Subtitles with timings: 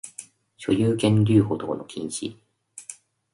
[0.57, 2.35] 所有権留保等の禁止